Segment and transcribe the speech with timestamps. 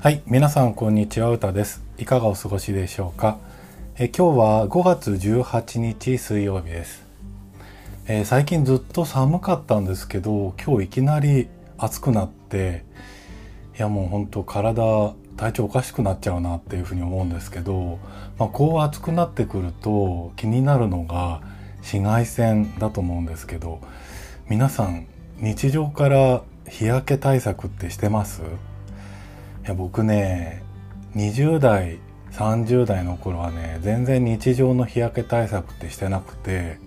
[0.00, 1.82] はい、皆さんこんにちは、うたです。
[1.98, 3.36] いかがお過ごしでしょうか？
[3.98, 7.04] え今日は5月18日水曜日です。
[8.06, 11.48] えー最近ずっと寒かったんですけど、今日いきなり
[11.78, 12.84] 暑くなって、
[13.76, 17.98] いやもう本当体体調おかしくなっちゃうなっていうふうに思うんですけど、
[18.38, 21.42] まあ、こう暑くなってくると気になるのが
[21.78, 23.80] 紫外線だと思うんですけど
[24.48, 25.08] 皆さん
[25.38, 28.42] 日常から日焼け対策ってしてます？
[29.68, 30.62] いや僕ね
[31.14, 31.98] 20代
[32.32, 36.78] 30代の頃はね全然日常の日焼け対策ってしてなくて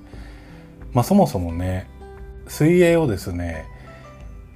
[0.92, 1.88] まあそもそもね
[2.48, 3.68] 水泳をですね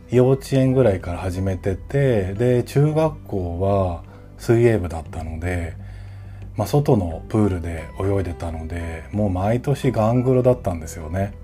[0.10, 4.04] 幼稚園ぐらいから始めててで中学校は
[4.40, 5.78] 水泳部だったので、
[6.58, 11.36] まあ、外のプールで泳いでたのでもう毎年ガングロだったんですよね。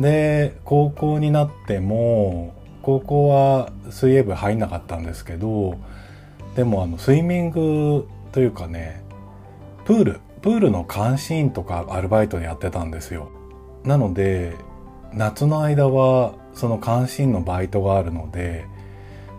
[0.00, 5.78] で高校になっても高校は水泳部入んなかったんですけど
[6.56, 9.02] でもあのスイミングというかね
[9.84, 13.30] プールプールの監視員とかアルバイトでやってたんですよ。
[13.84, 14.56] なので
[15.14, 18.66] 夏の間はその監視員のバイトがあるので、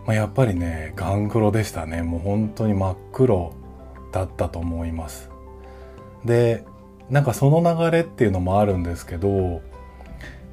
[0.05, 3.53] まあ、やっぱりねガングロでしたねもう本当に真っ黒
[4.11, 5.29] だったと思います
[6.25, 6.65] で
[7.09, 9.61] なんかその流れっていうのもあるんですけど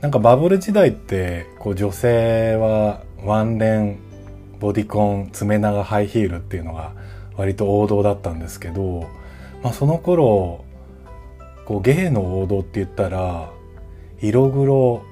[0.00, 3.98] なんかバブル時代ってこう女性はワンレン
[4.58, 6.92] ボディコン爪長ハイヒールっていうのが
[7.36, 9.08] 割と王道だったんですけど、
[9.62, 10.64] まあ、その頃
[11.66, 13.50] こうゲイの王道って言ったら
[14.22, 15.02] 色黒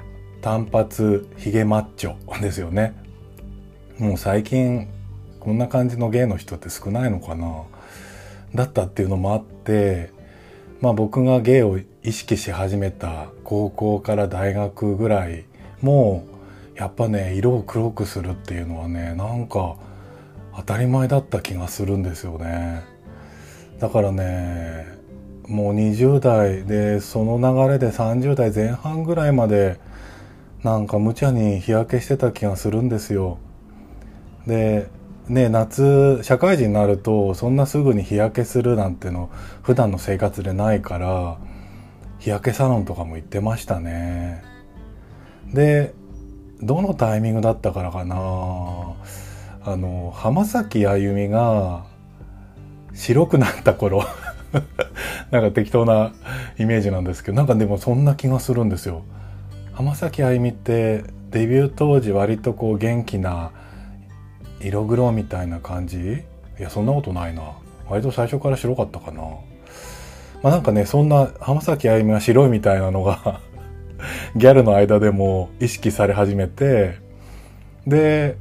[0.41, 2.95] 単発ヒゲマッチョですよね。
[3.99, 4.89] もう最近
[5.41, 7.65] こんな感じのゲイの人って少ないのかな。
[8.55, 10.11] だったっていうのもあって
[10.81, 15.45] まあ僕がゲイを意識し始めた高校から大学ぐらい
[15.83, 16.27] も
[16.75, 19.77] やっぱね色を黒くするっていうのはねなんか
[20.57, 22.83] 当たり前だった気がするんですよね
[23.81, 24.87] だからね
[25.49, 29.81] もう20代でその流れで30代前半ぐらいまで
[30.63, 33.39] なんか無茶に日焼けしてた気がするんですよ。
[34.47, 34.89] で、
[35.29, 39.29] ね、夏、社会人になると、そんなすぐに日焼けするなんての、
[39.63, 41.39] 普段の生活でないから、
[42.19, 44.43] 日焼けサロンとかも行ってましたね。
[45.53, 45.93] で、
[46.63, 51.85] どのタイミングだったからかなあの、浜崎あゆみが
[52.95, 54.03] 白くなった頃、
[55.31, 56.13] なんか適当な
[56.59, 59.03] イメージなんですけど、なんかでもそんな気がするんですよ。
[59.73, 63.53] 浜崎あゆみってデビュー当時割とこう元気な
[64.61, 66.25] 色黒みたいな感じ？
[66.59, 67.43] いやそんなことないな。
[67.89, 69.23] 割と最初から白かったかな。
[70.43, 73.41] まあなんかねそんな浜崎あゆみが白いみたいなのが
[74.37, 76.97] ギャルの間でも意識され始めて
[77.87, 78.37] で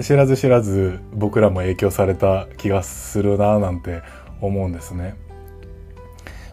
[0.00, 4.02] 知らず知らず僕らも影響された気がするななんて
[4.40, 5.16] 思うんですね。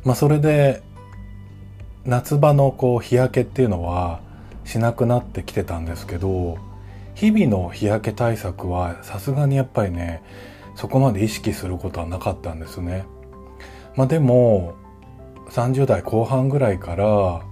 [0.03, 0.81] まあそれで
[2.05, 4.21] 夏場のこう日焼けっていうのは
[4.65, 6.57] しなくなってきてたんですけど
[7.15, 10.23] 日々の日焼け対策はさすがにやっぱりね
[10.75, 13.05] そこまで意識することはなかったんですね。
[13.95, 14.73] まあでも
[15.49, 17.43] 30代後半ぐらいから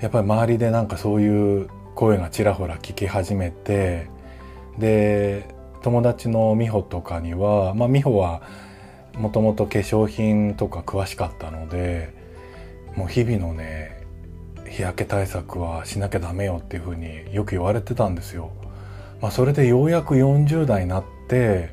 [0.00, 4.08] やっぱり周りでなんかそういう声がちらほら聞き始めて
[4.78, 8.42] で友達の美穂とかにはまあ美穂は
[9.18, 12.14] もともと化粧品とか詳しかったので
[12.96, 14.06] もう日々のね
[14.68, 18.52] 日焼け対策はしなきゃダメよっていうふうによく言われてたんですよ。
[19.20, 21.70] まあ、それでようやく40代になって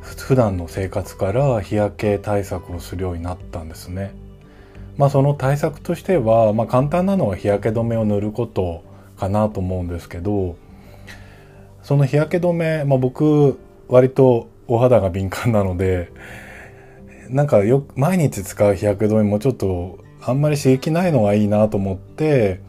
[0.00, 4.14] 普段の生活から日焼け対策をするようになったんですね。
[4.96, 8.84] まあその対策としては、まあ、簡単なのは日焼け止めを塗ること
[9.18, 10.56] かなと思うんですけど
[11.82, 13.58] その日焼け止め、まあ、僕
[13.88, 16.12] 割とお肌が敏感なので
[17.28, 22.60] なんかよ毎日使う日焼け止めもちょっとあんまり刺激ないのがいいなと思って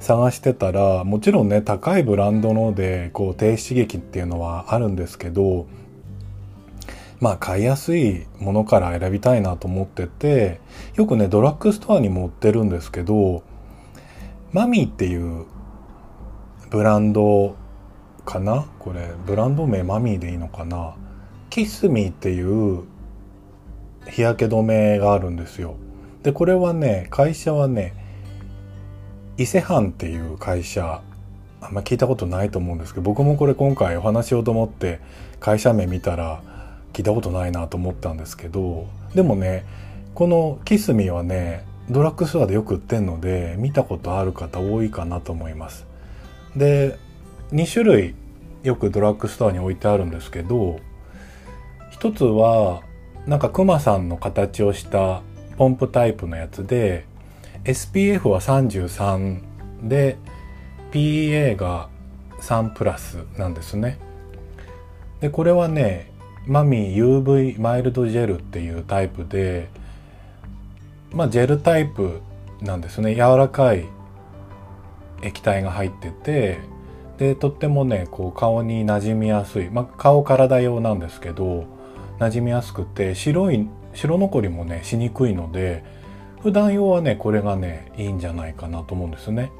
[0.00, 5.68] 探してたらもちろんね高いブランドのでこう低刺激っていうのはあるんですけど
[7.20, 10.60] まあ買いやすいものから選びたいなと思ってて
[10.94, 13.42] よくねドラッグストアにも売ってるんですけど
[14.52, 15.46] マミーっていう
[16.70, 17.56] ブランド
[18.24, 18.66] かな？
[18.78, 20.94] これブランド名マミーでいいのかな？
[21.50, 22.84] キスミーっていう
[24.08, 25.74] 日焼け止めがあるんですよ。
[26.22, 27.94] で、これはね、会社はね、
[29.36, 31.02] 伊勢藩っていう会社、
[31.60, 35.00] あんま聞いたことないと思うんですけど、僕もこれ今回お話しようと思って
[35.40, 36.42] 会社名見たら
[36.92, 39.64] 聞いたことないなと思ったんですけど、でもね、
[40.14, 45.86] このキスミはね、ドラッグストアでよく売ってんので、見たことある方多いかなと思います。
[46.56, 46.98] で、
[47.52, 48.14] 2種類
[48.62, 50.78] よくドラッグストアに置いてあるんですけど
[51.90, 52.82] 一つは
[53.26, 55.22] なんかクマさんの形をした
[55.56, 57.06] ポンプタイプのやつで
[57.64, 59.40] SPF は33
[59.88, 60.16] で
[60.92, 61.88] PA が
[62.40, 63.98] 3プラスなんですね。
[65.20, 66.10] でこれはね
[66.46, 69.68] マミー UV マイルドジェルっていうタイプで
[71.12, 72.20] まあジェルタイプ
[72.62, 73.14] なんですね。
[73.14, 73.86] 柔らかい
[75.22, 76.58] 液体が入ってて
[77.18, 81.66] でとってもねこう顔に馴染みやすい、まあ、顔体用なんですけど
[82.18, 85.84] 馴染みやすくて白い白残りもねしにくいので
[86.42, 89.52] 普段用はねこれがねいいんじゃないかなと思うんですね。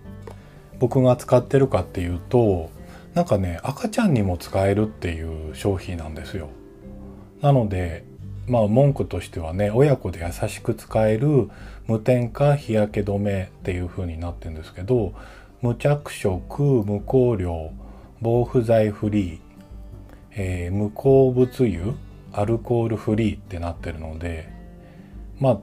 [0.78, 2.70] 僕が使ってるかっていうと
[3.14, 6.48] なんかね赤ちゃんにも使えるっていう商品なんですよ。
[7.42, 8.04] なので
[8.46, 11.50] まあ文句としてはね親子で優しく使える
[11.86, 15.12] 無添加日焼け止めっていう風になってるんですけど
[15.60, 17.72] 無着色無香料
[18.20, 19.38] 防腐剤フリー、
[20.32, 21.94] えー、無鉱物油
[22.32, 24.48] アルコールフリーってなってるので
[25.38, 25.58] まあ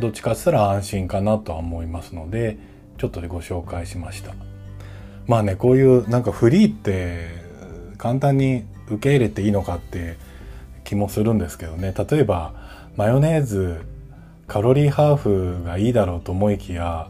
[0.00, 2.58] どっちかっつったら安心かなとは思いますので
[2.98, 4.34] ちょっとでご紹介しました。
[5.26, 7.28] まあねこういうなんかフリーって
[7.96, 10.16] 簡単に受け入れていいのかって
[10.84, 11.94] 気もするんですけどね。
[11.96, 12.52] 例えば
[12.96, 13.80] マヨネーズ
[14.46, 17.08] カロリーハーフがいいだろうと思いきや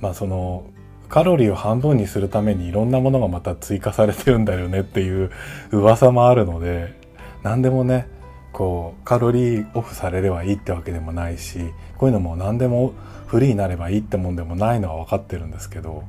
[0.00, 0.64] まあその
[1.10, 5.30] カロリーを半分にするためにいろんなものがまた追加されてるんだよねっていう
[5.72, 6.94] 噂もあるので
[7.42, 8.06] 何でもね
[8.52, 11.58] こうカロリーオフされればいいってわけでもないし
[11.98, 12.94] こういうのも何でも
[13.26, 16.04] フリーになればいいってもんでもないのは分かってるんですけど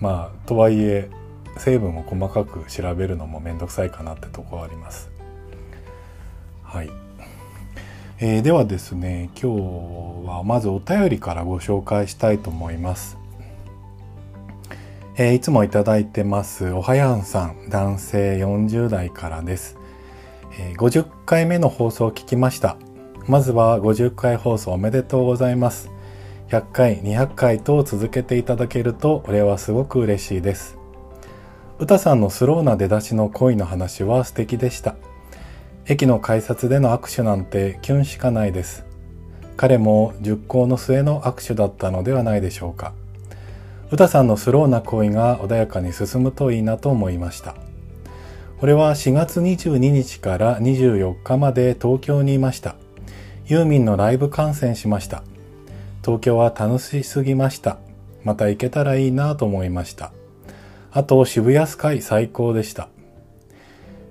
[0.00, 1.08] まあとはいえ
[1.56, 5.10] 成分を細かく調べるのも面倒くさいかなってとこはあります。
[6.62, 6.90] はい、
[8.18, 13.21] えー、ではですね今日はまずお便りからご紹介したいと思います。
[15.16, 19.76] えー、いつもいただいてますおはやんさん男性40代からです、
[20.58, 22.76] えー、50回目の放送を聞きました。
[23.28, 25.90] まずは50回放送おめでとうございます。
[26.48, 30.76] 100回200回と続けていただけると俺はすごく嬉しいです。
[31.78, 34.96] 歌さんのスローな出だしの恋の話は素敵でした。
[35.86, 38.84] 駅の改札での握手なんてキュンしかないです。
[39.56, 42.92] 彼も熟考の末の握手だったのではないでしょうか。
[43.92, 47.54] 歌さんのスローな恋が穏やかに進むといいなと思いました。
[48.62, 52.76] 俺は4月22日から24日まで東京にいました。
[53.44, 55.22] ユーミンのライブ観戦しました。
[56.02, 57.76] 東京は楽しすぎました。
[58.24, 60.10] また行けたらいいなと思いました。
[60.90, 62.88] あと渋谷スカイ最高でした。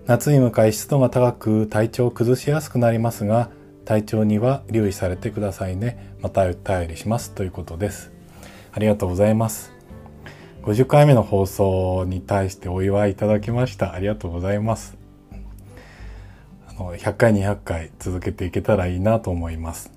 [0.06, 3.50] 夏に向かい湿度が高く体調を崩しやすくなりますが
[3.86, 6.14] 体調には留意されてくださいね。
[6.22, 8.12] またお便りしますということです。
[8.74, 9.71] ありがとうございます。
[10.64, 14.96] 50回目の放送に対してお祝いいただきましたありがとうございます
[16.68, 19.92] あの100回200回続けていけたらいいなと思います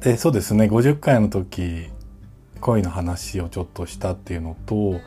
[0.00, 1.88] でそうですね50回の時
[2.60, 5.00] 恋の話をちょっとしたっていうのと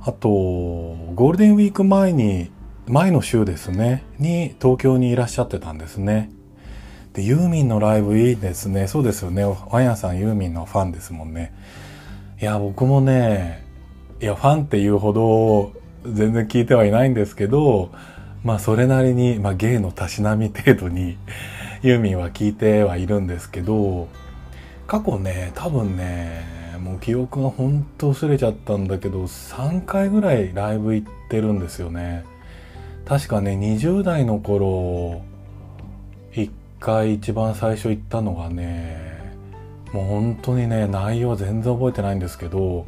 [0.00, 2.50] あとゴールデンウィーク前に
[2.86, 6.30] 前の週ですねに東京にいらっしゃってたんですね
[7.16, 8.86] で、ユーミンのライブいいですね。
[8.88, 9.42] そうですよね。
[9.42, 11.54] ワンヤさんユーミンのファンですもんね。
[12.38, 13.64] いや、僕もね、
[14.20, 15.72] いや、ファンっていうほど
[16.04, 17.90] 全然聞いてはいないんですけど、
[18.44, 21.16] まあそれなりに、まあ芸のたしなみ程度に
[21.82, 24.08] ユーミンは聞いてはいるんですけど、
[24.86, 26.44] 過去ね、多分ね、
[26.78, 32.24] もう記憶がほんと薄れちゃったんだけど、3回ぐらいライブ行ってるんですよね。
[33.06, 35.22] 確かね、20代の頃、
[36.32, 36.50] 1
[36.80, 39.05] 回一番最初行ったのがね
[39.92, 42.86] もう本当にね内容全然覚えてないんですけど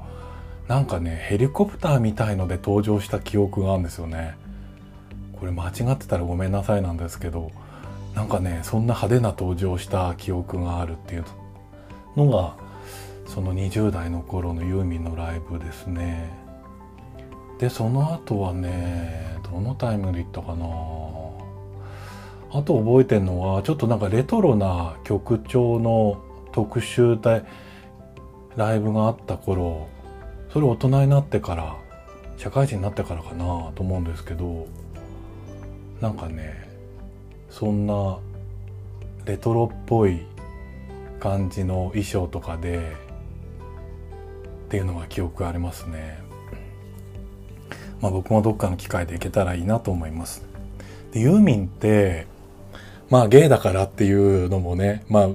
[0.66, 4.36] なんかねヘリコプターみたいので登場した記憶があるんですよね。
[5.38, 7.52] これ間違ってたらごめんなさいなんですけど
[8.14, 11.24] なんかねそんな派手な登場した記憶があるっていう
[12.16, 12.56] のが
[13.26, 16.30] その20代の頃のユーミンのライブですね。
[17.58, 20.66] でその後はねどのタイムで行ったかな。
[22.50, 26.20] あと覚えてるのはちょっとなんかレトロな曲調の
[26.58, 27.44] 特集で
[28.56, 29.86] ライブがあった頃
[30.52, 31.76] それ大人になってから
[32.36, 34.66] 社会人になってからかなと思うんですけど
[36.00, 36.68] なんかね
[37.48, 38.18] そんな
[39.24, 40.26] レトロっぽい
[41.20, 42.96] 感じの衣装とかで
[44.66, 46.18] っていうのが記憶ありますね。
[48.00, 50.44] まあ僕もどっかの機会で行けたらいいなと思います。
[51.12, 52.26] でユーミンって
[53.10, 55.28] まあゲイだからっていうのもね、まあ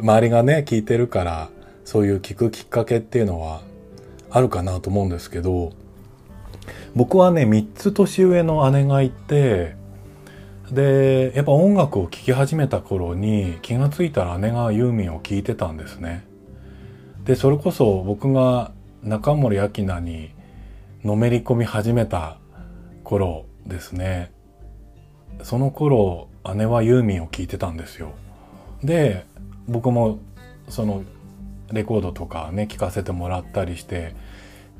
[0.00, 1.50] 周りがね聞いてるから
[1.84, 3.62] そういう聞くきっかけっていうのは
[4.30, 5.72] あるかなと思うんですけど
[6.94, 9.74] 僕はね3つ年上の姉がいて
[10.70, 16.24] でやっぱ音楽を聴き始めた頃に気が付いたら姉がユーミンを聴いてたんですね。
[17.24, 20.30] でそれこそ僕が中森明菜に
[21.04, 22.38] のめり込み始めた
[23.04, 24.30] 頃ですね
[25.42, 28.12] その頃姉はユーミンを聴いてたんですよ。
[28.82, 29.26] で
[29.70, 30.18] 僕も
[30.68, 31.04] その
[31.72, 34.14] レコードとかね聴かせてもらったりして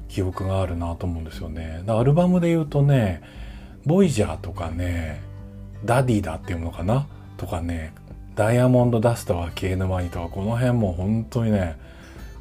[0.08, 1.84] 記憶があるなと思うんですよね。
[1.86, 3.22] アルバムで言うとね
[3.86, 5.20] 「ボイジャー」とかね
[5.52, 7.06] 「ダ・ディ・ダ」っていうのかな
[7.36, 7.94] とかね
[8.34, 11.76] 「ダイヤモンドダストは消えぬ間に」とかこの辺も本当にね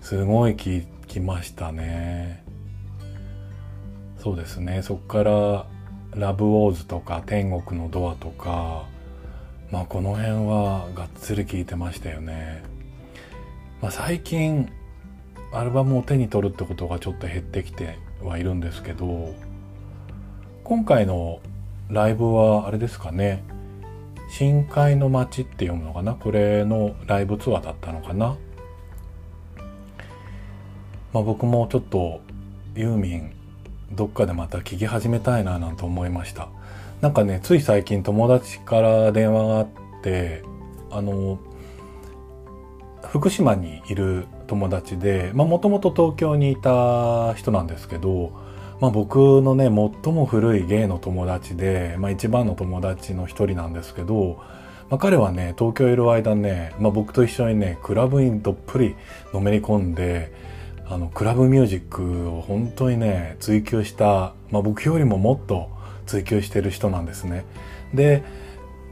[0.02, 2.44] すごい聴きましたね。
[4.18, 5.66] そうですねそっから
[6.16, 8.86] 「ラブウォーズ」とか「天国のドア」とか
[9.72, 12.64] まあこの辺はがっつり聴いてましたよね。
[13.82, 14.70] まあ、最近
[15.54, 19.34] アルバムを手に取るってことがちょっと減ってきてはいるんですけど
[20.64, 21.40] 今回の
[21.90, 23.44] ライブはあれですかね。
[24.32, 26.14] 深海の街って読むのかな？
[26.14, 28.38] これのライブツアーだったのかな？
[31.14, 32.22] まあ僕もちょっと
[32.76, 33.32] ユーミン
[33.94, 36.50] どっかでまた聴き始めたいななんて思いました。
[37.02, 39.68] なんかねつい最近友達から電話があっ
[40.04, 40.44] て
[40.92, 41.40] あの
[43.08, 48.34] 福島にいる友達でもともと東京にいた人なんですけど、
[48.82, 54.44] まあ、僕のね最も古い芸の友達で、まあ、一番の友達の一人なんですけど、
[54.90, 58.96] まあ、彼はね東京いる間ね、まあ、僕と一緒にねクラブにどっぷり
[59.34, 60.34] のめり込んで
[60.86, 65.79] あのクラブミュージックを本当にね追求した、まあ、僕よりももっと
[66.10, 67.46] 追求してる人なんですね。
[67.94, 68.24] で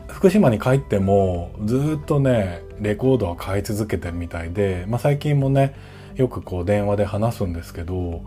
[0.07, 5.75] 福島に帰ってもずっとねレコードは買い続けてるみたいで、まあ、最近もね
[6.15, 8.23] よくこう電話で話すんですけど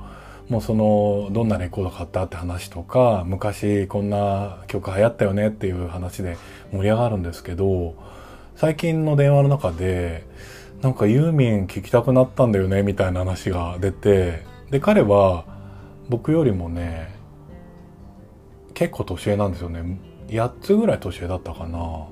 [0.48, 6.36] もうそのどんなレコード買ったって話とか昔こんな曲流行ったよねっていう話で
[6.72, 7.94] 盛り上がるんですけど
[8.56, 10.24] 最近の電話の中で
[10.82, 15.44] なんかユーミン聴きたくなったんだよねみたいな話が出てで彼は
[16.08, 17.19] 僕よりもね
[18.80, 20.00] 結構年上なんですよね。
[20.28, 22.06] 8つぐらい年上だったかな。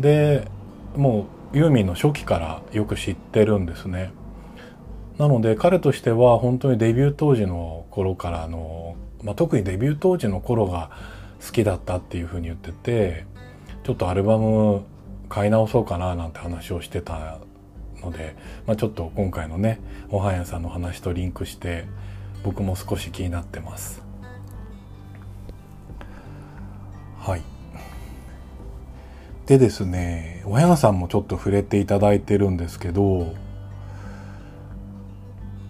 [0.00, 0.48] で
[0.96, 4.10] もうユーミンの初期からよく知ってるんですね。
[5.16, 10.90] なので彼としては本当にデビュー当時の頃からの、まあ、特にデビュー当時の頃が
[11.40, 13.24] 好きだったっていうふうに言ってて
[13.84, 14.82] ちょっとアルバム
[15.28, 17.38] 買い直そうかななんて話をしてた
[18.00, 18.34] ので、
[18.66, 19.78] まあ、ちょっと今回のね
[20.08, 21.84] おはやさんの話とリンクして
[22.42, 24.11] 僕も少し気になってます。
[27.22, 27.42] はい。
[29.46, 33.34] でですねおやさんもちょっと触れていただいてるんですけど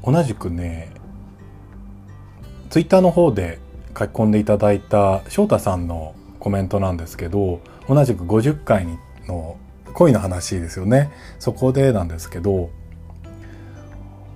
[0.04, 0.90] 同じくね
[2.70, 8.86] ツイッターの方で書き込んでいただいた翔太さんのコメントなんですけど同じく50回
[9.26, 9.56] の
[9.92, 11.10] 恋の話ですよね。
[11.38, 12.70] そこでなんですけど、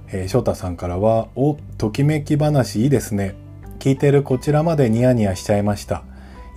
[0.08, 3.35] えー、翔太さんからは「おときめき話いいですね。
[3.78, 6.04] 聞いてるこちらまでニヤニヤしちゃいました。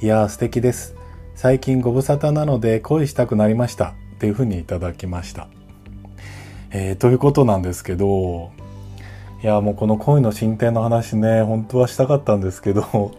[0.02, 0.96] いやー素敵です。
[1.36, 3.96] 最近ご無沙汰なので恋したくなりました。
[4.16, 5.50] っていうふうにいただきました。
[6.72, 8.54] えー、ということなんですけど、
[9.44, 13.12] いやもうこの恋の進展の話ね、本当はしたかったんですけど、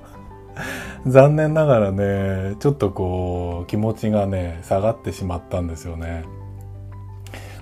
[1.07, 6.25] 残念ながらね、ちょっとこう、気持ちがね、下がってしまったんですよね。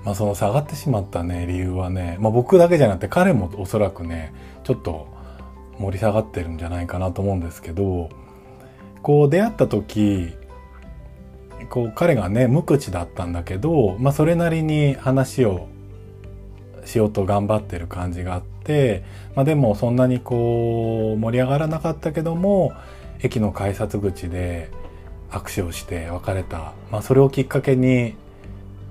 [0.04, 4.32] まあその下がってしまったね、理由はね、まあ僕だけじゃなくて彼もおそらくね、
[4.62, 5.08] ちょっと
[5.80, 8.10] 盛り下がってるんじゃないかなと思うんですけど、
[9.08, 10.34] こう出会った時
[11.70, 15.66] こう彼がね無口だったんだけど、まあ、それなりに話を
[16.84, 22.74] しようと頑張ってる感じがあって、まあ、でもそんなにこう盛り上がらなかったけども
[23.22, 24.68] 駅の改札口で
[25.30, 28.14] 握手をして別れた、まあ、それをきっかけに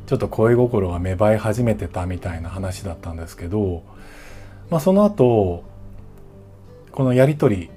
[0.07, 3.83] ちょっと恋心が芽生え始めてたみたいな話だったんですけど、
[4.71, 5.63] まあ、その後
[6.91, 7.76] このやり取り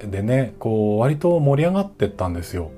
[0.00, 2.70] でねこう割と盛り上がってったんですよ。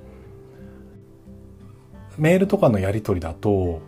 [2.18, 3.80] メールとかのやり取りだと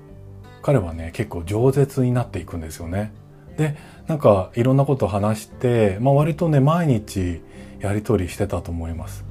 [0.63, 3.13] 彼はね結構饒舌になっていくんですよね。
[3.57, 7.43] でなんかいろんなこと話して、まあ、割とね毎日
[7.81, 9.25] やり取りしてたと思います。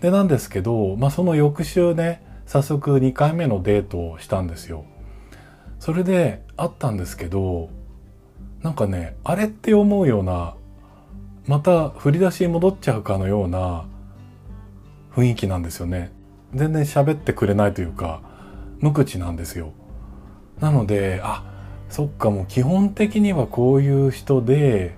[0.00, 4.84] でなんですけど、まあ、その翌週ね早速2回目のデートをしたんですよ。
[5.78, 7.70] それで会ったんですけど
[8.62, 10.54] なんかねあれって思うような
[11.46, 13.86] また振り出しに戻っちゃうかのような
[15.14, 16.12] 雰囲気なんですよね。
[16.54, 18.22] 全然喋ってくれないというか
[18.80, 19.72] 無口なんですよ。
[20.60, 21.44] なのであ
[21.88, 24.94] そっかもう基本的にはこういう人で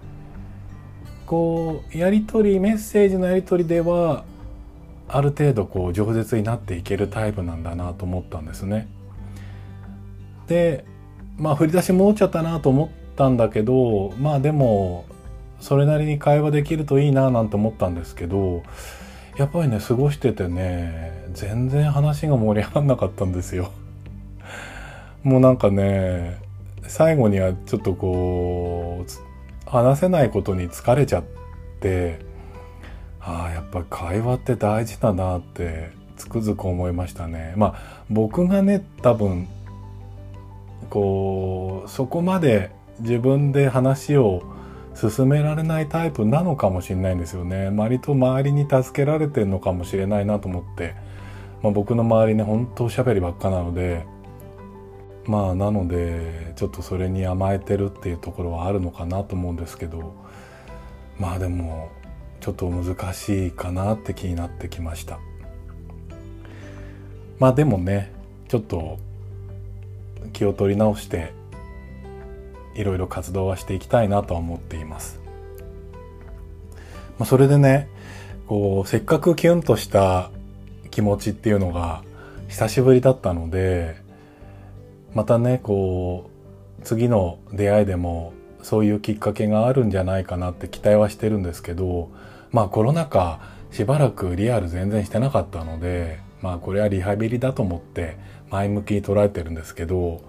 [1.27, 4.25] こうやり取りメッセージのやり取りでは
[5.09, 8.89] ある程度こう饒舌になっていけるタイプなんだなと思ったんですね。
[10.47, 10.85] で
[11.39, 15.07] まあ振り出し戻っちゃったなと思ったんだけどまあでも
[15.63, 18.65] それなりに会話できるといいななんて思ったんですけど
[19.37, 23.71] やっぱりね過ごしててね全然話が盛り上がんなかったんですよ。
[25.23, 26.37] もうなんかね
[26.83, 31.25] 最後にはちょっとこう話せないことに疲れちゃっ
[31.81, 32.19] て
[33.21, 37.55] ああやっぱ会話って大事だなってつくづく思いましたね。
[37.57, 39.47] まあ僕がね多分
[40.91, 44.43] こうそこまで自分で話を
[44.95, 47.71] 進められないタイプなのかもしれないんですよね。
[47.75, 50.95] 割と周りに助けられてるのかもしれないなと思って、
[51.63, 54.07] まあ、僕の周りね本当しゃべりばっかなので。
[55.25, 60.15] まあなのでちょっとそれに甘えてるっていうところはあるのかなと思うんですけど。
[61.19, 61.91] まあでも
[62.41, 65.21] ちょっと難しいかなって気になってきました。
[67.39, 68.13] まあでもね
[68.49, 68.99] ちょっと
[70.33, 71.33] 気を取り直して
[72.75, 75.21] いろいろ活動はしていきたいなとは思っています、
[77.19, 77.89] まあ、それでね
[78.47, 80.31] こうせっかくキュンとした
[80.91, 82.03] 気持ちっていうのが
[82.49, 83.97] 久しぶりだったので
[85.15, 86.31] またねこ
[86.81, 88.33] う次の出会いでも
[88.63, 92.11] そういうきっかけがあるんじゃないかなって期待はしてるんですけど
[92.51, 98.17] まあコロナ禍しばらくリアル全然してなかったのでまあこれはリハビリだと思って
[98.51, 100.21] 前向きに捉えてるんですけど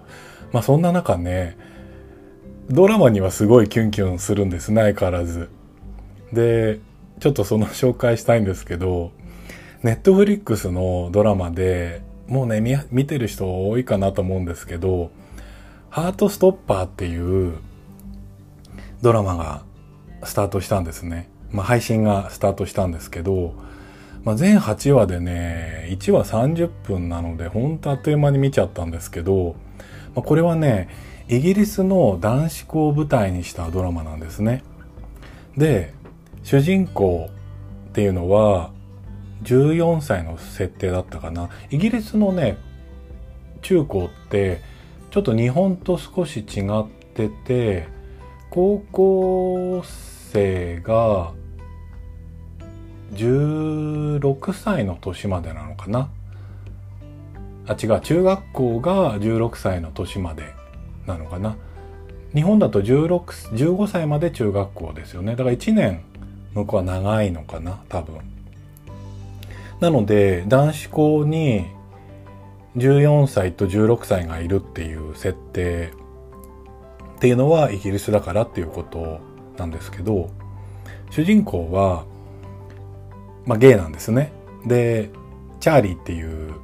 [0.52, 1.56] まあそんな中ね
[2.70, 5.50] ドラマにはすごいキュンキュンするんですね相変わらず。
[6.32, 6.80] で
[7.20, 9.12] ちょっとその紹介したいんですけど
[9.82, 15.10] ネットフリックスのドラマでもうね見、てる人多いかなと思うんですけど、
[15.90, 17.58] ハートストッパーっていう
[19.02, 19.62] ドラマが
[20.22, 21.28] スタートしたんですね。
[21.52, 23.54] まあ、配信がスタートしたんですけど、
[24.24, 29.54] まあ、全8話でね、1話30分なので、ほんとあっという間に見ちゃったんですけど、
[30.14, 30.88] まあ、これはね、
[31.28, 34.62] イギリスの男子校を舞台にしたドラマなんですね。
[35.56, 35.94] で、
[36.42, 37.30] 主人公
[37.88, 38.72] っていうのは、
[39.42, 41.48] 14歳の設定だったかな。
[41.70, 42.58] イギリスのね、
[43.62, 44.60] 中高って、
[45.10, 47.88] ちょっと日本と少し違ってて、
[48.50, 51.32] 高校生が
[53.14, 56.10] 16歳の年までなのかな。
[57.66, 60.54] あ、違う、中学校が16歳の年まで
[61.06, 61.56] なのかな。
[62.34, 65.32] 日本だと16、15歳まで中学校ですよね。
[65.32, 66.02] だから1年
[66.54, 68.18] 向こうは長いのかな、多分。
[69.80, 71.66] なので男子校に
[72.76, 75.92] 14歳と16歳がいるっていう設定
[77.16, 79.20] っていうのはイギリスだからっていうこと
[79.56, 80.30] なんですけど
[81.10, 82.04] 主人公は、
[83.46, 84.32] まあ、ゲイなんですね。
[84.66, 85.10] で
[85.60, 86.54] チャーリーっていう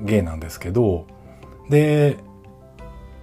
[0.00, 1.06] ゲイなんですけど
[1.68, 2.18] で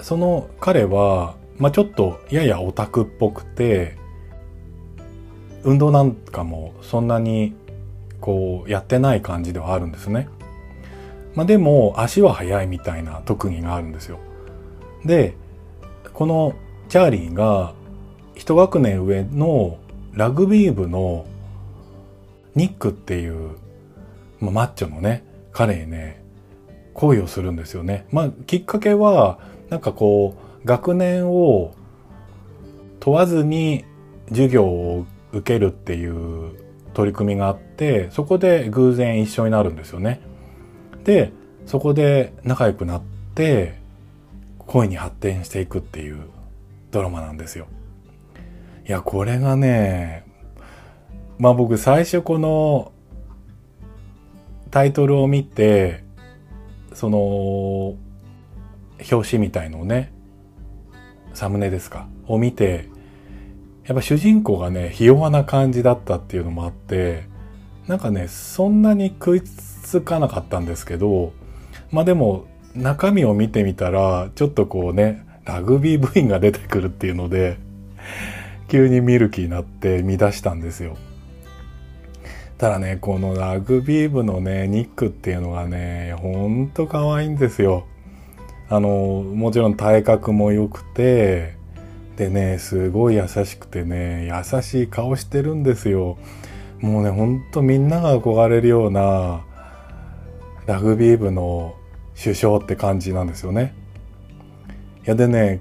[0.03, 3.97] その彼は、まあ、ちょっとややオタクっぽくて
[5.63, 7.55] 運動なんかもそんなに
[8.19, 10.27] こうやってない感じではあるんですね。
[11.35, 14.19] まあ、でも足は速いみたいな特技があるんですよ。
[15.05, 15.35] で、
[16.13, 16.53] この
[16.89, 17.73] チャーリーが
[18.35, 19.77] 一学年上の
[20.11, 21.25] ラグビー部の
[22.55, 23.51] ニックっていう、
[24.41, 26.21] まあ、マッチョのね、彼にね、
[26.93, 28.05] 恋をするんですよね。
[28.11, 29.39] まあ、きっかけは、
[29.73, 31.73] なんかこう、学年を
[32.99, 33.86] 問わずに
[34.29, 36.51] 授業を受けるっていう
[36.93, 40.21] 取り組みがあってそこで偶然一緒になるんですよね。
[41.03, 41.33] で
[41.65, 43.01] そこで仲良くなっ
[43.33, 43.79] て
[44.59, 46.19] 恋に発展していくっていう
[46.91, 47.65] ドラマなんですよ。
[48.88, 50.23] いやこれがね
[51.39, 52.91] まあ僕最初この
[54.69, 56.03] タイトルを見て
[56.93, 57.95] その
[59.11, 60.11] 表紙みたいのをね
[61.33, 62.07] サムネですか？
[62.27, 62.89] を見て
[63.85, 67.27] やっぱ主人公がね、ひ弱な感じだったっていうのもあって、
[67.87, 71.33] なんかね、そんなに食いつかなかったんですけど、
[71.91, 77.57] まあでも中身を見てみたらちょっとこうねラグビー部員が出てくるっていうので
[78.69, 80.95] 急に見る気になって見出したんですよ。
[82.57, 87.85] ただね、このラグビー部のね、ニックっていうのがね、ほんと可愛いんですよ。
[88.69, 91.56] あの、もちろん体格も良くて、
[92.17, 96.17] でね、すごい優しくてね、優しい顔してるんですよ。
[96.80, 99.45] もうね、ほんとみんなが憧れるような、
[100.65, 101.76] ラグビー部の
[102.21, 103.73] 首相って感じなんですよね。
[105.06, 105.60] いやでね、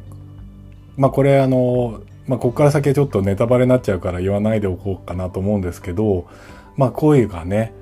[0.97, 6.27] まあこれあの、まあここから先はちょっとネタバレになっちゃうから言わないでおこうかなと思うんですけど、
[6.77, 7.73] まあ恋がね、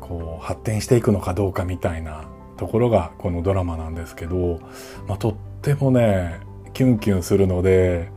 [0.00, 2.28] こう発展していくのかどうかみたいな
[2.60, 4.60] ところがこのドラマなんですけど、
[5.08, 6.40] まあとってもね、
[6.74, 8.10] キュンキュンするので、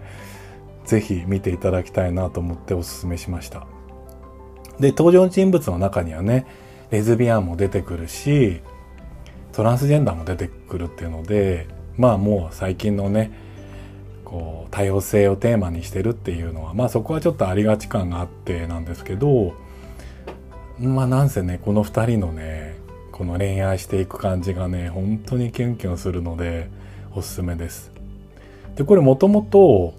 [0.83, 3.65] ぜひ見ていただきたいなと思っておすすめしました。
[4.81, 6.45] で、登場人物の中にはね、
[6.91, 8.61] レズビアンも出てくるし、
[9.53, 13.31] トランスジェンダーも出てくるっていうので、まあもう最近のね、
[14.25, 19.53] こう多様性をテーマにしてるっていうのは、まあそこはちょっとありがち感があってなんですけど、
[20.79, 22.72] まあなんせね、この二人のね、
[23.13, 26.67] この恋愛していく感じがね、本当にキュンキュンするので、
[27.15, 27.91] おすすめです。
[28.75, 29.93] で、これもともと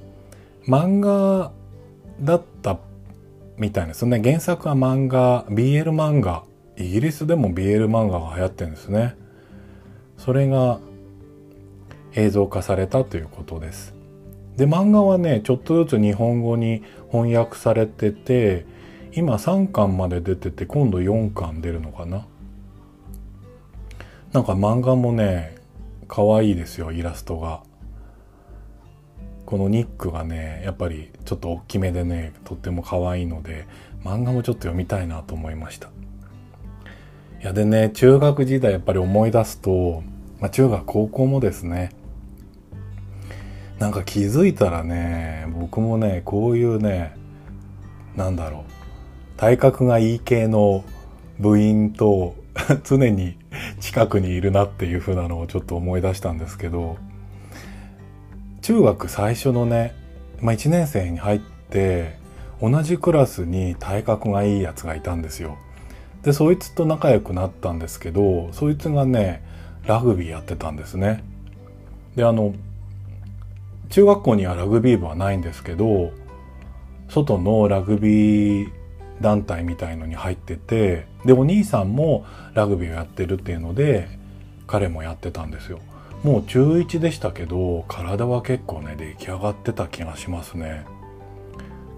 [0.66, 1.52] 漫画
[2.20, 2.80] だった
[3.56, 4.20] みたいですね。
[4.20, 6.42] 原作は漫画、BL 漫画。
[6.76, 9.14] イギリスでも BL 漫画が流行ってるんですね。
[10.18, 10.80] それが
[12.14, 13.94] 映像化されたということです。
[14.56, 18.66] で、漫画はね、ちょっとずつ日本語に翻訳されてて、
[19.12, 22.26] 今3巻まで出てて、今度4巻出るのかな。
[24.34, 25.54] なんか漫画もね、
[26.08, 27.62] 可愛いですよ、イラストが。
[29.46, 33.64] このニックがね、やっぱりちょっと大きめでね、とっても可愛いので、
[34.02, 35.86] 漫画もちょっと読みたいなと思いました。
[35.86, 40.02] いやでね、中学時代やっぱり思い出すと、
[40.40, 41.90] まあ、中学高校もですね、
[43.78, 47.14] なんか気づいたらね、僕もね、こういうね、
[48.16, 50.82] なんだろう、体格がいい系の
[51.38, 52.34] 部員と
[52.84, 53.36] 常に
[53.80, 56.96] 近くにいるなっていう風なのをちょっと思い出したんですけど、
[58.62, 59.94] 中学最初のね、
[60.40, 61.40] まあ、1年生に入っ
[61.70, 62.16] て、
[62.60, 65.58] 同じクラスに体格がいいやつがいたんですよ。
[66.22, 69.42] で、そいつと仲良くなったんですけど、そいつがね、
[69.86, 71.22] ラグビーやってたんですね。
[72.16, 72.54] で、あの、
[73.90, 76.12] 中学校にはラグビー部はないんですけど、
[77.08, 78.70] 外のラグビー
[79.20, 84.08] 団体みたいのに入ってて、で、お兄さんもラグビーをやってるっていうので、
[84.66, 85.80] 彼もやってたんですよ。
[86.22, 90.84] もう中1でしたけど、体は結構ね、出来上がってた気がしますね。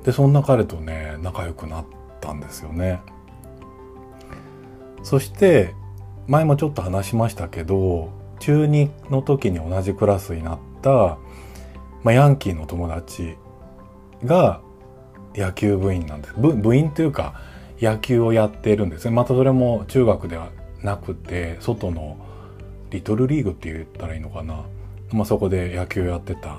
[0.04, 1.84] で、そんな彼とね、仲良くなっ
[2.20, 3.00] たんですよね。
[5.02, 5.74] そして、
[6.26, 11.18] 前もちょっと話しましたけど、中2の時に同じクラスになった、
[12.02, 13.36] まあ、ヤンキーの友達
[14.24, 14.60] が
[15.34, 17.40] 野球部員なんです部部員というか
[17.80, 20.50] 野球をやっているんですねまたそれも中学では
[20.82, 22.18] なくて外の
[22.90, 24.64] リトルリーグって言ったらいいのかな、
[25.12, 26.58] まあ、そこで野球をやってたっ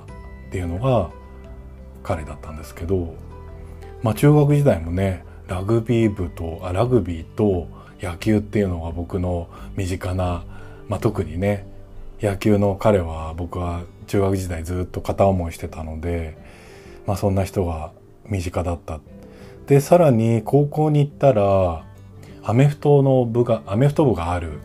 [0.52, 1.10] ていうのが
[2.04, 3.16] 彼だったんですけど、
[4.04, 7.68] まあ、中学時代もねラグビー部とあラグビーと
[8.02, 10.46] 野球っていうのが僕の身近な、
[10.88, 11.66] まあ、特にね
[12.22, 16.38] 野球の彼は僕は中学時代ずっと片思いしてたので、
[17.06, 17.92] まあそんな人が
[18.26, 19.00] 身近だった。
[19.68, 21.84] で、さらに高校に行ったら、
[22.44, 24.60] アメフトの部が、アメフト部がある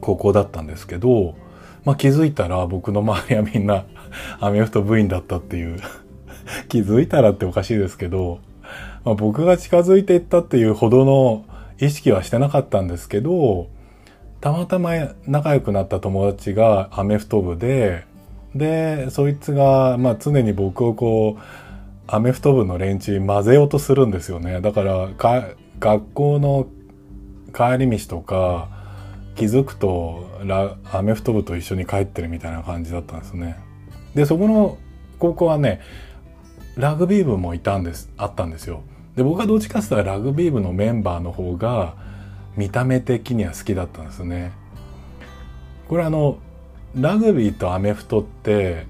[0.00, 1.34] 高校だったんですけど、
[1.84, 3.86] まあ気づいたら僕の周りはみんな
[4.38, 5.80] アメフト部員だったっていう
[6.68, 8.40] 気づいたらっておかしいですけど、
[9.04, 11.46] まあ、僕が近づいていったっていうほどの
[11.78, 13.68] 意識はしてなかったんですけど、
[14.42, 14.92] たまたま
[15.26, 18.04] 仲良くなった友達がアメフト部で、
[18.54, 21.40] で、そいつが、まあ常に僕をこう、
[22.12, 24.60] アメフト部の連中混ぜようとするんですよね。
[24.60, 25.08] だから、
[25.78, 26.66] 学校の
[27.54, 28.68] 帰り道とか、
[29.36, 33.56] 気づくとラ、アメフト部と一緒に帰ってるみたいな感じだったんですね。
[34.14, 34.76] で、そこの
[35.20, 35.80] 高校はね、
[36.76, 38.82] ラグビー部もいたんです、あったんですよ。
[39.14, 41.94] で、僕はどっちかって言ったらラグビー部のメンバーの方が、
[42.56, 44.50] 見た目的には好きだったんですね。
[45.88, 46.38] これあの、
[46.96, 48.86] ラグビーとアメフトって、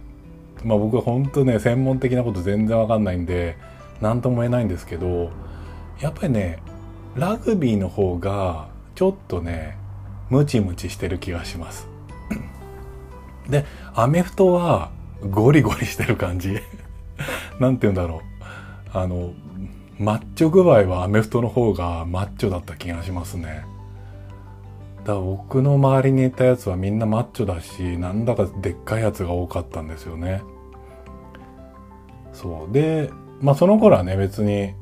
[0.64, 3.56] まあ僕は本当ね、専門的なこと全然わかんないんで、
[4.00, 5.30] 何とも言えないんですけど、
[6.00, 6.62] やっぱりね、
[7.14, 9.76] ラグビーの方が、ちょっとね、
[10.28, 11.88] ムチムチしてる気がします。
[13.48, 14.90] で、アメフトは、
[15.28, 16.60] ゴリゴリしてる感じ。
[17.58, 18.22] なんて言うんだろ
[18.94, 18.98] う。
[18.98, 19.32] あの、
[19.98, 23.66] マッチョ具合はアメフトの方がマッチョだった気がしますね。
[25.00, 30.42] だから僕の周りにいたやつはみんなマッチョだしなんだかでっかいやつが多かったんですよね
[32.40, 34.74] そうでまあその頃はね別に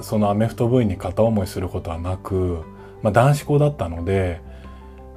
[0.00, 2.62] そのアメフト部員に片思いすることはなく、
[3.02, 4.40] まあ、男子校だったので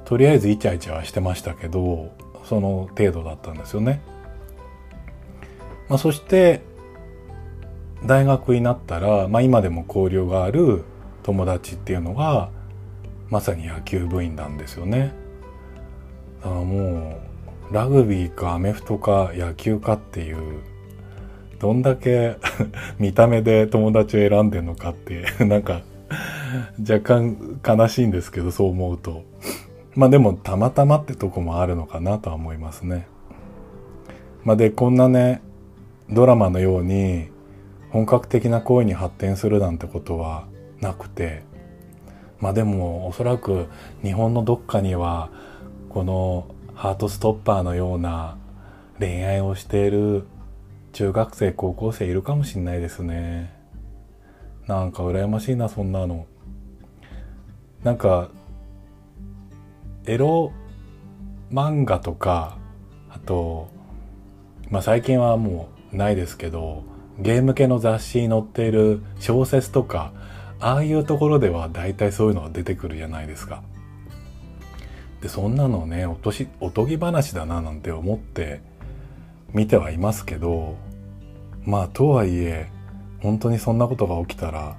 [0.04, 2.12] とりあえずイチャイチャはしてましたけど
[2.44, 4.02] その程度だったんですよね。
[5.88, 6.62] まあ、そして
[8.04, 10.84] 大学になったら、まあ、今でも交流がある
[11.22, 12.50] 友達っていうのが
[13.30, 15.12] まさに野球部員なんですよね。
[16.42, 17.20] だからも
[17.70, 20.71] うラグビーかアメフトか野球かっていう
[21.62, 22.38] どんだけ
[22.98, 25.82] 見た目で友達を選んでんのかって なんか
[26.80, 29.22] 若干悲しいんですけどそう思うと
[29.94, 33.06] まあでもたまたまってとこもあるのかなとは思いますね。
[34.42, 35.40] まあでこんなね
[36.10, 37.28] ドラマのように
[37.90, 40.46] 本格的な行為に発展するなんてことは
[40.80, 41.44] なくて
[42.40, 43.66] まあでもおそらく
[44.02, 45.30] 日本のどっかには
[45.90, 48.36] このハートストッパーのような
[48.98, 50.24] 恋愛をしている
[50.92, 53.52] 中学生高校生いるかもしんないですね
[54.66, 56.26] なんか羨ましいなそんなの
[57.82, 58.30] なんか
[60.06, 60.52] エロ
[61.50, 62.56] 漫画とか
[63.10, 63.68] あと
[64.70, 66.84] まあ最近はもうないですけど
[67.18, 70.12] ゲーム系の雑誌に載っている小説とか
[70.60, 73.62] ああいうところでは大体そういうのが出てくるじゃないですか。
[75.20, 78.60] でそんなのねおとしおとぎ話だななんて思って
[79.52, 80.76] 見てはいますけど
[81.64, 82.70] まあとはいえ
[83.20, 84.76] 本当にそんなことが起きたら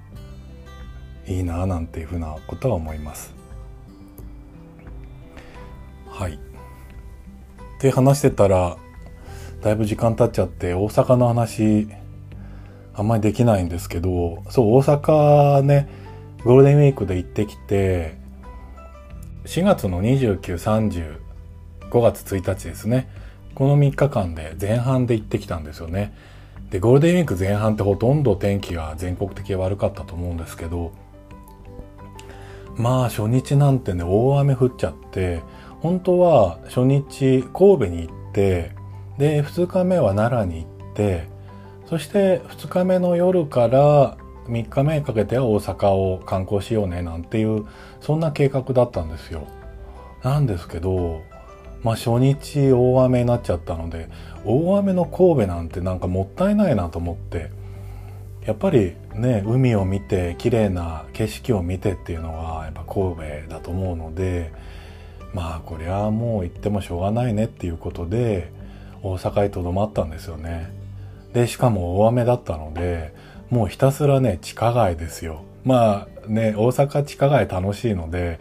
[1.27, 3.33] いいななんていうふうなことは思います。
[6.09, 6.33] はい。
[6.33, 6.38] っ
[7.79, 8.77] て話してたら
[9.62, 11.88] だいぶ時間経っちゃって大阪の話
[12.93, 15.89] あんまりできないんですけどそう大阪ね
[16.43, 18.15] ゴールデンウィークで行ってきて
[19.45, 21.17] 4月の2930
[21.89, 23.09] 5月1日ですね
[23.56, 26.13] この3日間で前半で行ってきたんですよね
[26.72, 30.92] でゴールデンウィーク前半ってほとんど天気が全国的に悪かったと思うんですけど
[32.76, 35.42] まあ初日なんてね大雨降っちゃって
[35.82, 38.72] 本当は初日神戸に行って
[39.18, 41.28] で2日目は奈良に行って
[41.88, 47.68] そして2日目の夜から3日目にかけては大阪を観光しようねなんていう
[48.02, 49.48] そんな計画だったんですよ。
[50.24, 51.22] なんですけど
[51.84, 54.10] まあ初日大雨になっちゃったので
[54.46, 57.52] 大雨の神戸なんてなんかもったいないなと思って
[58.46, 64.54] やっぱりね海を見て綺麗な景色を見てっていうのはやっぱ神戸だと思うので
[65.34, 68.52] まあこれはもう行ってもしょうがないねっていうことで
[69.02, 70.72] 大阪にとどまったんですよね。
[71.34, 73.13] でしかも大雨だったので
[73.50, 75.43] もうひたすらね地下街ですよ。
[75.65, 78.39] まあね大阪地下街楽しいので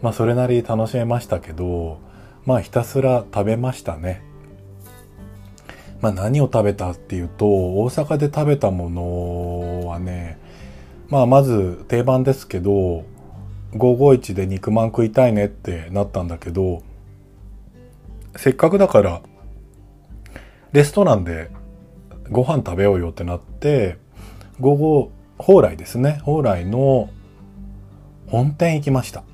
[0.00, 2.00] まあそれなり楽しめましたけど
[2.44, 4.22] まあひたすら食べましたね。
[6.00, 10.38] まあ何を食べたっていうと大阪で食べたものはね
[11.08, 13.04] まあまず定番ですけど
[13.74, 16.82] 551で肉まん食いたいねってなったんだけど
[18.34, 19.22] せっかくだから
[20.72, 21.50] レストランで
[22.30, 23.98] ご飯食べようよってなって
[24.58, 26.20] 午後蓬莱ですね。
[26.24, 27.10] 蓬莱の
[28.28, 29.24] 本店行きました。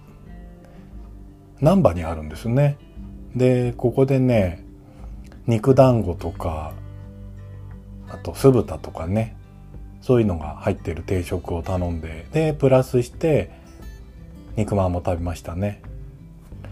[1.60, 2.76] 難波にあるんですね。
[3.38, 4.64] でここでね
[5.46, 6.74] 肉団子とか
[8.08, 9.36] あと酢豚とかね
[10.02, 13.50] そういうのが入ってる定食を頼んででプラスして
[14.56, 15.82] 肉まんも食べましたね。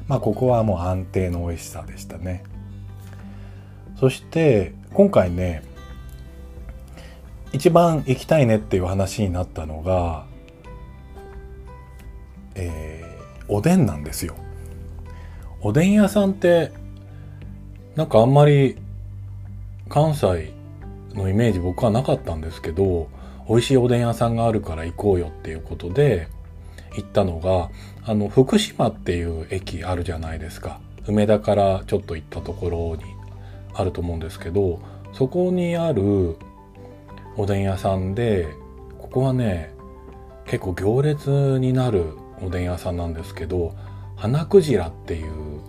[0.08, 2.44] まあここはもう安定の美味しさでしたね。
[3.98, 5.62] そして今回ね
[7.52, 10.26] 一番行きたいねっていう話になったのが
[12.56, 14.34] えー、おでんなんですよ。
[15.62, 16.72] おでん屋さんって
[17.94, 18.76] なんかあんまり
[19.88, 20.52] 関西
[21.14, 23.08] のイメージ僕はなかったんですけど
[23.48, 26.28] 美味しいおでん屋さんがあるから行こうよっていうことで
[26.96, 27.70] 行ったのが
[28.04, 30.80] あの福島っていう駅あるじゃないですか。
[31.06, 33.04] 梅田からちょっと行ったところに
[33.72, 34.80] あると思うんですけど
[35.12, 36.36] そこにある
[37.36, 38.48] おでん屋さんで
[38.98, 39.72] ここはね
[40.46, 43.74] 結構行列になるおでん屋さんなんですけど
[44.16, 45.60] 花クジラっていう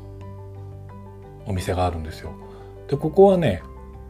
[1.46, 2.32] お店があるんですよ。
[2.90, 3.62] でここはね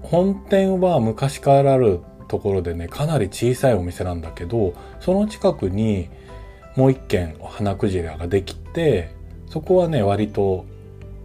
[0.01, 6.09] 本店は昔からあるところでねかなり小さいお店なんだけどその近くに
[6.75, 9.11] もう一軒花クジラができて
[9.49, 10.65] そこはね割と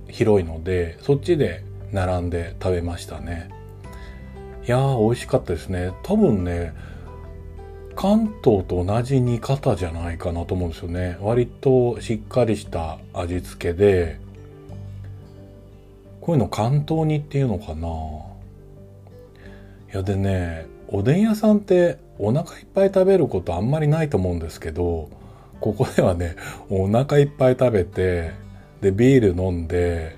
[0.08, 3.50] 広いのでそっちで並んで食べましたね。
[4.66, 5.92] いやー美味しかったですね。
[6.02, 6.72] 多分ね
[8.02, 11.16] 関東と同じ煮方じゃないかなと思うんですよね。
[11.20, 14.18] 割としっかりした味付けで
[16.20, 17.88] こういうの関東煮っていうのかな。
[19.94, 25.08] いやでねおでん屋さんってお腹いっぱい食べることあんまりないと思うんですけど
[25.60, 26.34] ここではね
[26.70, 28.32] お腹いっぱい食べて
[28.80, 30.16] でビール飲んで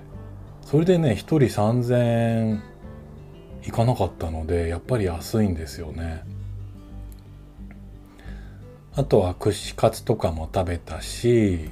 [0.63, 2.63] それでね1人3000円
[3.63, 6.33] いかなかったのでやっぱり安いんですよね。
[8.97, 11.69] あとは串カツとかも食べたし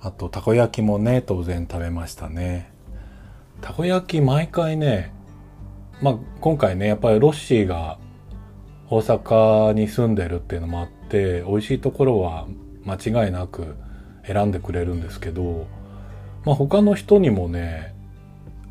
[0.00, 2.72] あとたこ焼きもね当然食べましたね。
[3.60, 5.12] たこ焼き毎回ね
[6.00, 7.98] まあ今回ねやっぱりロッシーが
[8.88, 12.46] 大阪に住んでるっていうのもあって美味しいところは
[12.84, 13.76] 間違いなく
[14.26, 15.66] 選んでくれるんですけど、
[16.46, 17.94] まあ、他の人にもね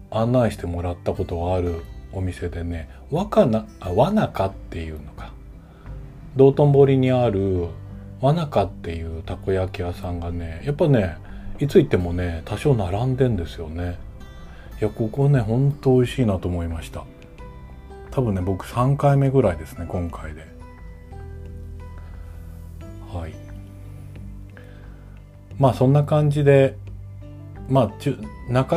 [0.09, 5.12] 案内してもらったことがあるお店でね若なあ和中っていうの。
[6.35, 7.67] 道頓堀にある
[8.21, 11.17] 和中っていうたこ焼き屋さんがねやっぱね
[11.59, 13.97] いつ行ってもね多少並んでんですよね。
[14.81, 17.03] いやここねほんと美味しいなと思いました。
[18.11, 20.45] 多分ね僕3回目ぐらいですね今回で。
[23.13, 23.33] はい。
[25.57, 26.75] まあそんな感じで
[27.69, 28.17] まあ中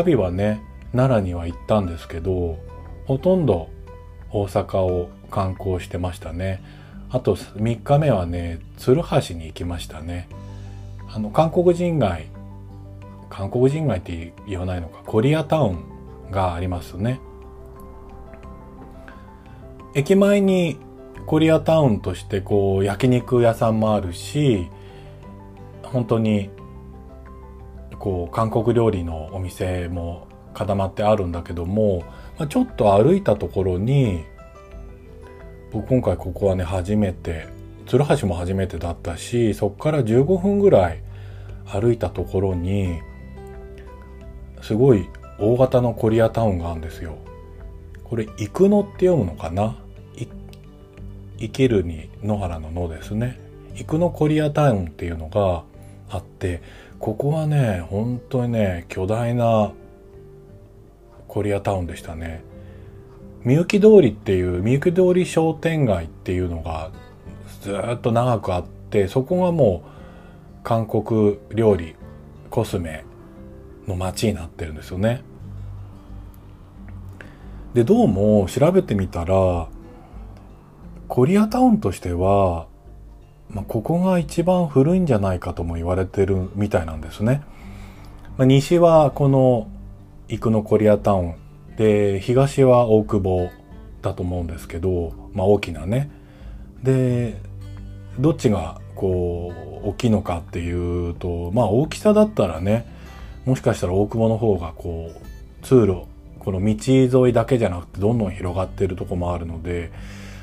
[0.04, 0.60] 日はね
[0.92, 2.58] 奈良には行ったんですけど
[3.06, 3.70] ほとんど
[4.30, 6.62] 大阪を観光してましたね。
[7.16, 10.28] あと3日目はね鶴橋に行きましたね。
[11.08, 12.26] あの韓国人街
[13.30, 15.02] 韓国人街って言わないのか。
[15.06, 17.20] コリアタウンがありますね。
[19.94, 20.76] 駅前に
[21.24, 24.68] コリアタウンとしてこう焼肉屋さんもあるし
[25.82, 26.50] 本当に
[27.98, 32.04] こう韓国料理のお店も固まってあるんだけども、
[32.38, 34.24] ま、ちょっと歩いたところに
[35.76, 37.48] 僕今回ここはね初めて
[37.86, 41.02] 鶴橋も初めてだったしそこから15分ぐらい
[41.66, 42.98] 歩いたところに
[44.62, 45.06] すごい
[45.38, 47.18] 大型のコリアタウンがあるんですよ。
[48.04, 49.76] これ、生野って読むのかな？
[51.38, 53.38] 生きるに野原の野ですね。
[53.74, 55.64] 生野コリアタウンっていうのが
[56.08, 56.62] あって、
[56.98, 59.72] ここはね、本当にね、巨大な
[61.28, 62.42] コリアタウンでしたね。
[63.46, 66.90] みゆき通りっていう、みゆき通り商店街っていうのが
[67.62, 71.94] ずっと長くあって、そこがもう韓国料理、
[72.50, 73.04] コスメ
[73.86, 75.22] の街になってるんですよね。
[77.72, 79.68] で、どうも調べてみたら、
[81.06, 82.66] コリアタウンとしては、
[83.48, 87.42] まあ、ここが一番古いんじゃないかとも言われてるみたいなんですね。
[88.38, 89.68] まあ、西はこの
[90.26, 91.34] 生野コリアタウン
[91.76, 93.50] で東は大久保
[94.02, 96.10] だと思うんですけど、まあ、大きなね。
[96.82, 97.40] で
[98.18, 99.52] どっちがこ
[99.84, 102.86] う大きいのかっていうとまあ大きさだったらね
[103.44, 106.04] もしかしたら大久保の方がこう通路
[106.38, 109.92] この道沿いだけじゃなくてどんどん広がってるとこもあるので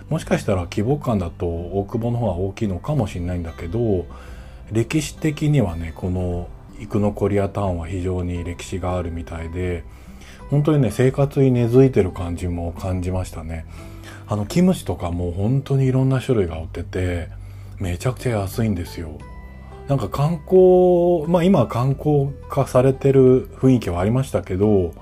[0.09, 4.05] もしかしたら規模感だと大久保の方が大きいのかもしれないんだけど
[4.71, 6.47] 歴史的にはねこの
[6.79, 9.83] 生野コリアタウンは非常に歴史があるみたいで
[10.49, 13.65] 本当にね生活に根付いてる感じも感じましたね。
[14.27, 17.29] あのキムチとかも本当にいろんな種類が売ってて
[17.79, 19.17] めちゃくちゃ安いんですよ。
[19.87, 24.93] なんか観光まあ今観光化されてる雰囲気はありましたけど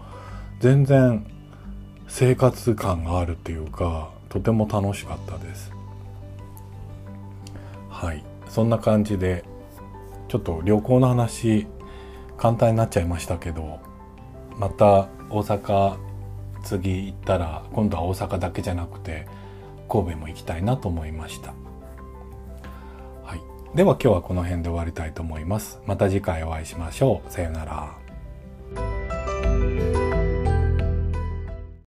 [0.59, 1.25] 全然
[2.07, 5.71] 生活感があるっていうかとても楽しかったです。
[7.89, 8.23] はい。
[8.47, 9.45] そんな感じで
[10.27, 11.67] ちょっと旅行の話
[12.37, 13.79] 簡単になっちゃいましたけど
[14.57, 15.97] また大阪
[16.63, 19.27] 次行ったら今度は大阪だけじゃなくて
[19.89, 21.53] 神戸も行きたいなと思いました、
[23.23, 25.81] はい、では今日はこの辺で終わりたいと思います。
[25.85, 27.31] また次回お会いしましょう。
[27.31, 30.10] さようなら。